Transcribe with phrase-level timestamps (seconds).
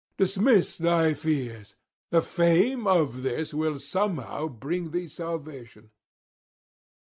[0.17, 1.75] Dismiss thy fears;
[2.09, 5.91] the fame of this will somehow bring thee salvation.'